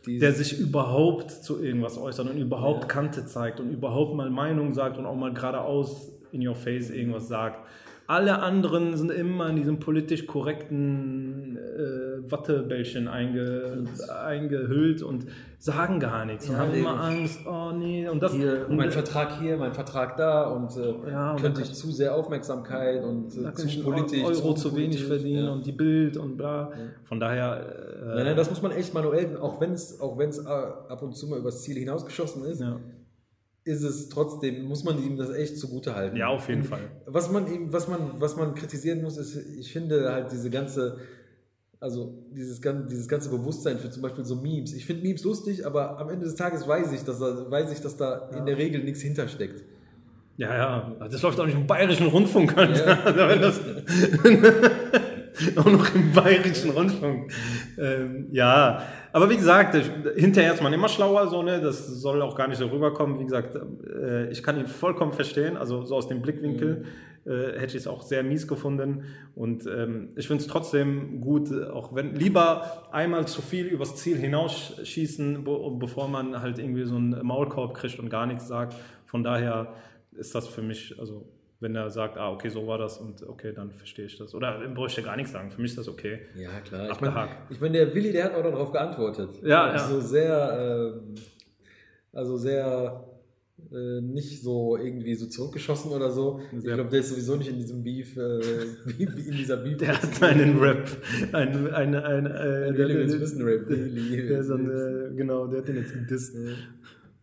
der 0.06 0.32
sich 0.32 0.60
überhaupt 0.60 1.30
zu 1.30 1.62
irgendwas 1.62 1.98
äußert 1.98 2.28
und 2.30 2.38
überhaupt 2.38 2.82
ja. 2.82 2.88
Kante 2.88 3.26
zeigt 3.26 3.60
und 3.60 3.70
überhaupt 3.70 4.14
mal 4.14 4.30
Meinung 4.30 4.72
sagt 4.72 4.98
und 4.98 5.06
auch 5.06 5.16
mal 5.16 5.32
geradeaus 5.32 6.12
in 6.32 6.46
your 6.46 6.54
face 6.54 6.90
irgendwas 6.90 7.28
sagt. 7.28 7.66
Alle 8.08 8.40
anderen 8.40 8.96
sind 8.96 9.10
immer 9.10 9.48
in 9.48 9.56
diesem 9.56 9.80
politisch 9.80 10.26
korrekten 10.26 11.56
äh, 11.56 12.30
Wattebällchen 12.30 13.08
einge, 13.08 13.84
eingehüllt 14.24 15.02
und 15.02 15.26
sagen 15.58 15.98
gar 15.98 16.24
nichts. 16.24 16.46
Ja, 16.46 16.54
und 16.54 16.60
haben 16.60 16.74
immer 16.74 17.00
Angst, 17.00 17.40
oh 17.46 17.72
nee. 17.72 18.08
Und 18.08 18.22
das, 18.22 18.32
hier, 18.32 18.66
und 18.68 18.76
mein 18.76 18.90
Vertrag 18.90 19.40
hier, 19.40 19.56
mein 19.56 19.72
Vertrag 19.72 20.16
da 20.16 20.44
und, 20.44 20.76
äh, 20.76 21.10
ja, 21.10 21.36
könnte 21.36 21.62
ich 21.62 21.72
zu 21.74 21.90
sehr 21.90 22.14
Aufmerksamkeit 22.14 23.02
und 23.02 23.36
äh, 23.36 23.52
zu 23.54 23.82
politisch. 23.82 24.22
Euro 24.22 24.54
zu, 24.54 24.70
zu 24.70 24.76
wenig 24.76 25.04
verdienen 25.04 25.46
ja. 25.46 25.52
und 25.52 25.66
die 25.66 25.72
Bild 25.72 26.16
und 26.16 26.36
bla. 26.36 26.70
Von 27.04 27.18
daher. 27.18 27.60
Äh, 28.02 28.14
nein, 28.14 28.24
nein, 28.26 28.36
das 28.36 28.50
muss 28.50 28.62
man 28.62 28.72
echt 28.72 28.94
manuell, 28.94 29.36
auch 29.38 29.60
wenn 29.60 29.72
es 29.72 30.00
auch 30.00 30.18
äh, 30.20 30.24
ab 30.88 31.02
und 31.02 31.16
zu 31.16 31.26
mal 31.26 31.38
übers 31.38 31.62
Ziel 31.62 31.76
hinausgeschossen 31.76 32.44
ist 32.44 32.62
ist 33.66 33.82
es 33.82 34.08
trotzdem, 34.08 34.64
muss 34.64 34.84
man 34.84 35.02
ihm 35.02 35.16
das 35.16 35.30
echt 35.30 35.58
zugute 35.58 35.96
halten. 35.96 36.16
Ja, 36.16 36.28
auf 36.28 36.48
jeden 36.48 36.62
Fall. 36.62 36.88
Was 37.04 37.32
man 37.32 37.52
ihm, 37.52 37.72
was 37.72 37.88
man, 37.88 38.12
was 38.20 38.36
man 38.36 38.54
kritisieren 38.54 39.02
muss, 39.02 39.16
ist, 39.16 39.36
ich 39.58 39.72
finde 39.72 40.12
halt 40.12 40.30
diese 40.30 40.50
ganze, 40.50 40.98
also 41.80 42.14
dieses, 42.30 42.60
dieses 42.60 43.08
ganze 43.08 43.28
Bewusstsein 43.28 43.78
für 43.78 43.90
zum 43.90 44.02
Beispiel 44.02 44.24
so 44.24 44.36
Memes. 44.36 44.72
Ich 44.72 44.86
finde 44.86 45.02
Memes 45.02 45.24
lustig, 45.24 45.66
aber 45.66 45.98
am 45.98 46.10
Ende 46.10 46.26
des 46.26 46.36
Tages 46.36 46.66
weiß 46.66 46.92
ich, 46.92 47.02
dass 47.02 47.18
da, 47.18 47.50
weiß 47.50 47.72
ich, 47.72 47.80
dass 47.80 47.96
da 47.96 48.30
ja. 48.30 48.38
in 48.38 48.46
der 48.46 48.56
Regel 48.56 48.84
nichts 48.84 49.00
hintersteckt. 49.00 49.64
Ja, 50.36 50.54
ja, 50.54 50.96
das 51.10 51.22
läuft 51.22 51.40
auch 51.40 51.46
nicht 51.46 51.56
im 51.56 51.66
bayerischen 51.66 52.06
Rundfunk. 52.06 52.54
Ja. 52.56 52.98
Auch 55.56 55.66
noch 55.66 55.94
im 55.94 56.12
bayerischen 56.12 56.70
Rundfunk. 56.70 57.32
Ähm, 57.78 58.28
ja, 58.32 58.82
aber 59.12 59.30
wie 59.30 59.36
gesagt, 59.36 59.76
hinterher 60.16 60.54
ist 60.54 60.62
man 60.62 60.72
immer 60.72 60.88
schlauer, 60.88 61.28
so, 61.28 61.42
ne? 61.42 61.60
das 61.60 61.86
soll 61.86 62.22
auch 62.22 62.36
gar 62.36 62.48
nicht 62.48 62.58
so 62.58 62.66
rüberkommen. 62.66 63.18
Wie 63.18 63.24
gesagt, 63.24 63.56
äh, 63.56 64.30
ich 64.30 64.42
kann 64.42 64.58
ihn 64.58 64.66
vollkommen 64.66 65.12
verstehen, 65.12 65.56
also 65.56 65.84
so 65.84 65.96
aus 65.96 66.08
dem 66.08 66.22
Blickwinkel. 66.22 66.80
Mhm. 66.80 66.84
Äh, 67.26 67.58
hätte 67.58 67.76
ich 67.76 67.82
es 67.82 67.86
auch 67.88 68.02
sehr 68.02 68.22
mies 68.22 68.46
gefunden. 68.46 69.02
Und 69.34 69.66
ähm, 69.66 70.10
ich 70.14 70.28
finde 70.28 70.42
es 70.42 70.48
trotzdem 70.48 71.20
gut, 71.20 71.50
auch 71.52 71.92
wenn 71.92 72.14
lieber 72.14 72.88
einmal 72.92 73.26
zu 73.26 73.42
viel 73.42 73.66
übers 73.66 73.96
Ziel 73.96 74.16
hinausschießen, 74.16 75.42
bevor 75.80 76.06
man 76.06 76.40
halt 76.40 76.60
irgendwie 76.60 76.84
so 76.84 76.94
einen 76.94 77.26
Maulkorb 77.26 77.74
kriegt 77.74 77.98
und 77.98 78.10
gar 78.10 78.26
nichts 78.26 78.46
sagt. 78.46 78.76
Von 79.06 79.24
daher 79.24 79.74
ist 80.12 80.36
das 80.36 80.46
für 80.46 80.62
mich, 80.62 80.94
also 81.00 81.26
wenn 81.66 81.74
er 81.74 81.90
sagt, 81.90 82.16
ah, 82.16 82.30
okay, 82.30 82.48
so 82.48 82.64
war 82.68 82.78
das 82.78 82.98
und 82.98 83.26
okay, 83.28 83.52
dann 83.52 83.72
verstehe 83.72 84.06
ich 84.06 84.16
das. 84.16 84.36
Oder 84.36 84.68
bräuchte 84.68 85.02
gar 85.02 85.16
nichts 85.16 85.32
sagen. 85.32 85.50
Für 85.50 85.60
mich 85.60 85.72
ist 85.72 85.78
das 85.78 85.88
okay. 85.88 86.20
Ja, 86.36 86.60
klar. 86.60 86.90
Abgehakt. 86.90 87.50
Ich 87.50 87.60
meine, 87.60 87.78
mein, 87.78 87.86
der 87.86 87.94
Willi, 87.94 88.12
der 88.12 88.24
hat 88.26 88.34
auch 88.34 88.42
darauf 88.42 88.70
geantwortet. 88.70 89.30
Ja, 89.42 89.64
also 89.64 89.96
ja. 89.96 90.00
sehr, 90.00 90.94
äh, 90.94 92.16
also 92.16 92.36
sehr 92.36 93.04
äh, 93.72 94.00
nicht 94.00 94.42
so 94.42 94.76
irgendwie 94.76 95.16
so 95.16 95.26
zurückgeschossen 95.26 95.90
oder 95.90 96.12
so. 96.12 96.40
Sehr 96.52 96.58
ich 96.58 96.74
glaube, 96.76 96.90
der 96.90 97.00
ist 97.00 97.08
sowieso 97.08 97.34
nicht 97.34 97.50
in 97.50 97.58
diesem 97.58 97.82
Beef, 97.82 98.16
äh, 98.16 98.38
in 98.98 99.32
dieser 99.32 99.56
Beef. 99.56 99.76
Der 99.80 100.00
hat 100.00 100.22
einen 100.22 100.60
Rap, 100.60 100.86
ein, 101.32 101.66
eine, 101.72 102.04
eine, 102.04 102.28
äh, 102.28 102.72
der, 102.74 102.86
der, 102.86 103.06
der, 103.06 103.20
Wissen 103.20 103.42
Rap. 103.42 103.66
Der, 103.68 104.44
so 104.44 104.54
eine, 104.54 105.12
genau, 105.16 105.48
der 105.48 105.58
hat 105.58 105.68
den 105.68 105.76
jetzt 105.78 105.92
gedisst. 105.92 106.36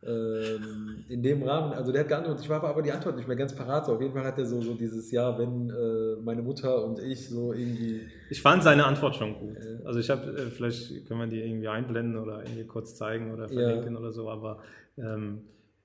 Ähm, 0.06 1.06
in 1.10 1.24
dem 1.24 1.44
Rahmen, 1.44 1.74
also 1.74 1.92
der 1.92 2.02
hat 2.02 2.08
geantwortet, 2.08 2.44
ich 2.44 2.50
war 2.50 2.64
aber 2.64 2.82
die 2.82 2.92
Antwort 2.92 3.16
nicht 3.16 3.28
mehr 3.28 3.38
ganz 3.38 3.56
parat. 3.56 3.88
Auf 3.88 4.02
jeden 4.02 4.14
Fall 4.14 4.24
hat 4.24 4.38
er 4.38 4.46
so, 4.46 4.62
so 4.62 4.74
dieses 4.74 5.12
Jahr, 5.12 5.38
wenn 5.40 5.70
äh, 5.70 6.22
meine 6.22 6.42
Mutter 6.42 6.84
und 6.84 7.00
ich 7.00 7.30
so 7.30 7.54
irgendwie. 7.54 8.02
Ich 8.30 8.42
fand 8.42 8.64
seine 8.64 8.86
Antwort 8.86 9.16
schon 9.16 9.34
gut. 9.40 9.56
Äh, 9.58 9.86
also 9.86 10.00
ich 10.00 10.10
habe, 10.10 10.30
äh, 10.32 10.50
vielleicht 10.50 11.06
können 11.08 11.20
wir 11.20 11.28
die 11.28 11.42
irgendwie 11.42 11.68
einblenden 11.68 12.18
oder 12.18 12.44
irgendwie 12.44 12.66
kurz 12.66 12.96
zeigen 12.96 13.32
oder 13.32 13.48
verlinken 13.48 13.94
ja. 13.94 14.00
oder 14.00 14.12
so, 14.12 14.30
aber 14.30 14.60
ähm, 14.98 15.42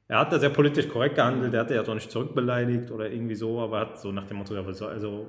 er 0.08 0.20
hat 0.20 0.32
da 0.32 0.38
sehr 0.38 0.50
politisch 0.50 0.88
korrekt 0.88 1.16
gehandelt, 1.16 1.52
er 1.52 1.60
hat 1.60 1.70
ja 1.70 1.82
auch 1.82 1.94
nicht 1.94 2.10
zurückbeleidigt 2.10 2.90
oder 2.90 3.10
irgendwie 3.10 3.34
so, 3.34 3.60
aber 3.60 3.80
hat 3.80 4.00
so 4.00 4.10
nach 4.10 4.24
dem 4.24 4.38
Motto, 4.38 4.54
also 4.54 5.26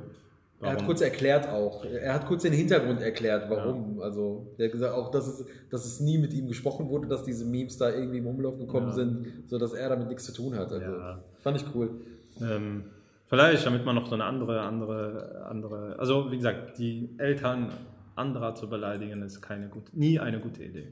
Warum? 0.60 0.76
Er 0.76 0.80
hat 0.80 0.86
kurz 0.86 1.02
erklärt 1.02 1.48
auch. 1.48 1.86
Er 1.86 2.14
hat 2.14 2.26
kurz 2.26 2.44
den 2.44 2.52
Hintergrund 2.52 3.02
erklärt, 3.02 3.50
warum. 3.50 3.98
Ja. 3.98 4.04
Also, 4.04 4.54
er 4.58 4.66
hat 4.66 4.72
gesagt 4.74 4.94
auch, 4.94 5.10
dass 5.10 5.28
es, 5.28 5.46
dass 5.70 5.86
es 5.86 6.02
nie 6.02 6.18
mit 6.18 6.34
ihm 6.34 6.48
gesprochen 6.48 6.90
wurde, 6.90 7.08
dass 7.08 7.24
diese 7.24 7.46
Memes 7.46 7.78
da 7.78 7.90
irgendwie 7.90 8.18
im 8.18 8.28
Umlauf 8.28 8.58
gekommen 8.58 8.88
ja. 8.90 8.94
sind, 8.94 9.26
sodass 9.48 9.74
er 9.74 9.88
damit 9.88 10.10
nichts 10.10 10.26
zu 10.26 10.34
tun 10.34 10.56
hat. 10.56 10.72
Also, 10.72 10.92
ja. 10.92 11.24
fand 11.40 11.58
ich 11.58 11.66
cool. 11.74 12.02
Ähm, 12.42 12.84
vielleicht, 13.28 13.66
damit 13.66 13.86
man 13.86 13.96
noch 13.96 14.08
so 14.08 14.16
eine 14.16 14.26
andere, 14.26 14.62
andere, 14.62 15.46
andere, 15.50 15.98
also 15.98 16.30
wie 16.30 16.38
gesagt, 16.38 16.78
die 16.78 17.16
Eltern 17.18 17.72
anderer 18.16 18.54
zu 18.56 18.70
beleidigen, 18.70 19.22
ist 19.22 19.42
keine 19.42 19.70
gute, 19.70 19.98
nie 19.98 20.20
eine 20.20 20.42
gute 20.42 20.64
Idee. 20.64 20.92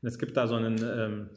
Und 0.00 0.08
es 0.08 0.20
gibt 0.20 0.36
da 0.36 0.46
so 0.46 0.54
einen, 0.54 0.78
ähm, 0.80 1.30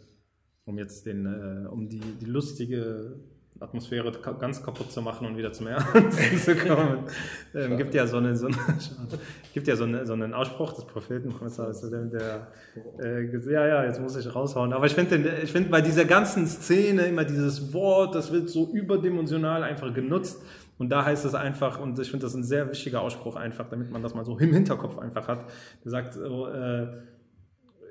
um 0.65 0.77
jetzt 0.77 1.07
den, 1.07 1.25
äh, 1.25 1.67
um 1.67 1.89
die, 1.89 1.99
die 1.99 2.25
lustige 2.25 3.15
Atmosphäre 3.61 4.11
ganz 4.39 4.63
kaputt 4.63 4.91
zu 4.91 5.01
machen 5.01 5.27
und 5.27 5.37
wieder 5.37 5.53
zum 5.53 5.67
Ernsten 5.67 6.37
zu 6.37 6.55
kommen. 6.55 7.05
ähm, 7.53 7.77
gibt 7.77 7.93
ja 7.93 8.07
so, 8.07 8.17
eine, 8.17 8.35
so, 8.35 8.47
eine, 8.47 8.57
gibt 9.53 9.67
ja 9.67 9.75
so, 9.75 9.83
eine, 9.83 10.05
so 10.05 10.13
einen 10.13 10.33
Ausspruch 10.33 10.73
des 10.73 10.85
Propheten, 10.85 11.33
der, 11.91 12.05
der 12.05 12.47
äh, 12.99 13.51
ja, 13.51 13.67
ja, 13.67 13.85
jetzt 13.85 14.01
muss 14.01 14.15
ich 14.15 14.33
raushauen. 14.33 14.73
Aber 14.73 14.87
ich 14.87 14.93
finde 14.93 15.39
ich 15.43 15.51
find 15.51 15.69
bei 15.69 15.81
dieser 15.81 16.05
ganzen 16.05 16.47
Szene 16.47 17.03
immer 17.03 17.23
dieses 17.23 17.71
Wort, 17.73 18.15
das 18.15 18.31
wird 18.31 18.49
so 18.49 18.67
überdimensional 18.71 19.63
einfach 19.63 19.93
genutzt. 19.93 20.41
Und 20.79 20.89
da 20.89 21.05
heißt 21.05 21.25
es 21.25 21.35
einfach, 21.35 21.79
und 21.79 21.99
ich 21.99 22.09
finde 22.09 22.25
das 22.25 22.33
ein 22.33 22.43
sehr 22.43 22.67
wichtiger 22.67 23.01
Ausspruch 23.01 23.35
einfach, 23.35 23.69
damit 23.69 23.91
man 23.91 24.01
das 24.01 24.15
mal 24.15 24.25
so 24.25 24.39
im 24.39 24.51
Hinterkopf 24.51 24.97
einfach 24.97 25.27
hat. 25.27 25.45
Der 25.85 25.91
sagt, 25.91 26.15
äh, 26.17 26.87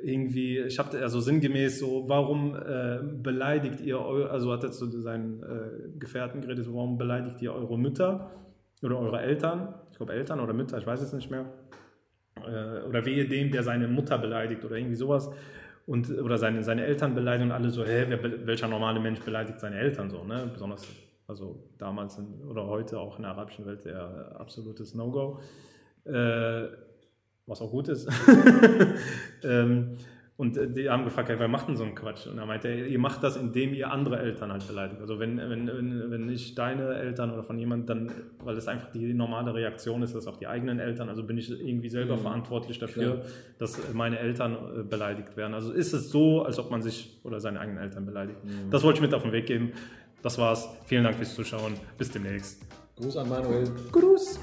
irgendwie, 0.02 0.58
ich 0.58 0.78
habe 0.78 0.98
also 0.98 1.20
sinngemäß 1.20 1.78
so, 1.78 2.08
warum 2.08 2.54
äh, 2.54 2.98
beleidigt 3.02 3.80
ihr, 3.80 3.98
eure, 3.98 4.30
also 4.30 4.52
hat 4.52 4.64
er 4.64 4.70
zu 4.70 4.88
seinen 5.00 5.42
äh, 5.42 5.98
Gefährten 5.98 6.40
geredet, 6.40 6.66
warum 6.68 6.98
beleidigt 6.98 7.40
ihr 7.42 7.52
eure 7.52 7.78
Mütter 7.78 8.30
oder 8.82 8.98
eure 8.98 9.20
Eltern? 9.20 9.74
Ich 9.90 9.96
glaube 9.96 10.12
Eltern 10.12 10.40
oder 10.40 10.52
Mütter, 10.52 10.78
ich 10.78 10.86
weiß 10.86 11.00
es 11.02 11.12
nicht 11.12 11.30
mehr. 11.30 11.46
Äh, 12.36 12.86
oder 12.86 13.04
wehe 13.04 13.26
dem, 13.26 13.50
der 13.50 13.62
seine 13.62 13.88
Mutter 13.88 14.18
beleidigt 14.18 14.64
oder 14.64 14.76
irgendwie 14.76 14.96
sowas. 14.96 15.30
Und, 15.86 16.10
oder 16.10 16.38
seine, 16.38 16.62
seine 16.62 16.84
Eltern 16.84 17.14
beleidigen 17.14 17.50
und 17.50 17.56
alle 17.56 17.70
so, 17.70 17.84
hä, 17.84 18.06
wer, 18.08 18.46
welcher 18.46 18.68
normale 18.68 19.00
Mensch 19.00 19.20
beleidigt 19.20 19.60
seine 19.60 19.76
Eltern 19.76 20.08
so, 20.10 20.24
ne? 20.24 20.48
Besonders, 20.52 20.86
also 21.26 21.64
damals 21.78 22.18
in, 22.18 22.48
oder 22.48 22.66
heute 22.66 22.98
auch 22.98 23.16
in 23.16 23.22
der 23.22 23.32
arabischen 23.32 23.66
Welt 23.66 23.84
der 23.84 24.36
absolutes 24.38 24.94
No-Go. 24.94 25.40
Äh, 26.04 26.68
was 27.46 27.60
auch 27.60 27.70
gut 27.70 27.88
ist. 27.88 28.08
ähm, 29.44 29.96
und 30.40 30.58
die 30.74 30.88
haben 30.88 31.04
gefragt, 31.04 31.28
wer 31.28 31.48
macht 31.48 31.68
denn 31.68 31.76
so 31.76 31.84
einen 31.84 31.94
Quatsch? 31.94 32.26
Und 32.26 32.38
er 32.38 32.46
meinte, 32.46 32.72
ihr 32.72 32.98
macht 32.98 33.22
das, 33.22 33.36
indem 33.36 33.74
ihr 33.74 33.92
andere 33.92 34.18
Eltern 34.20 34.50
halt 34.50 34.66
beleidigt. 34.66 34.98
Also 34.98 35.18
wenn, 35.18 35.36
wenn, 35.36 35.66
wenn, 35.66 36.10
wenn 36.10 36.24
nicht 36.24 36.56
deine 36.56 36.94
Eltern 36.94 37.30
oder 37.30 37.42
von 37.42 37.58
jemand, 37.58 37.90
dann, 37.90 38.10
weil 38.42 38.56
es 38.56 38.66
einfach 38.66 38.90
die 38.90 39.12
normale 39.12 39.52
Reaktion 39.52 40.02
ist, 40.02 40.14
dass 40.14 40.26
auch 40.26 40.38
die 40.38 40.46
eigenen 40.46 40.78
Eltern, 40.78 41.10
also 41.10 41.24
bin 41.24 41.36
ich 41.36 41.50
irgendwie 41.50 41.90
selber 41.90 42.16
mhm. 42.16 42.20
verantwortlich 42.20 42.78
dafür, 42.78 43.16
Klar. 43.16 43.26
dass 43.58 43.92
meine 43.92 44.18
Eltern 44.18 44.54
äh, 44.54 44.82
beleidigt 44.82 45.36
werden. 45.36 45.52
Also 45.52 45.72
ist 45.72 45.92
es 45.92 46.08
so, 46.08 46.42
als 46.42 46.58
ob 46.58 46.70
man 46.70 46.80
sich 46.80 47.20
oder 47.22 47.38
seine 47.38 47.60
eigenen 47.60 47.82
Eltern 47.82 48.06
beleidigt. 48.06 48.42
Mhm. 48.42 48.70
Das 48.70 48.82
wollte 48.82 48.96
ich 48.96 49.02
mit 49.02 49.12
auf 49.12 49.24
den 49.24 49.32
Weg 49.32 49.44
geben. 49.44 49.72
Das 50.22 50.38
war's. 50.38 50.70
Vielen 50.86 51.04
Dank 51.04 51.16
fürs 51.16 51.34
Zuschauen. 51.34 51.74
Bis 51.98 52.10
demnächst. 52.10 52.62
Gruß 52.96 53.18
an 53.18 53.28
Manuel. 53.28 53.70
Gruß. 53.92 54.40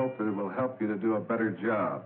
Hope 0.00 0.16
that 0.16 0.26
it 0.26 0.34
will 0.34 0.48
help 0.48 0.80
you 0.80 0.86
to 0.86 0.96
do 0.96 1.14
a 1.16 1.20
better 1.20 1.50
job. 1.62 2.04